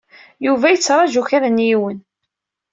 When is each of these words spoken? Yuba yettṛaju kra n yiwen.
Yuba 0.45 0.67
yettṛaju 0.73 1.21
kra 1.27 1.47
n 1.49 1.65
yiwen. 1.67 1.99